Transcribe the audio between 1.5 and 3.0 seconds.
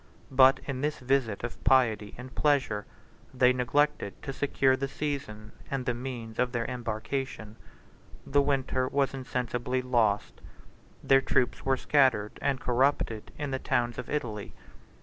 piety and pleasure,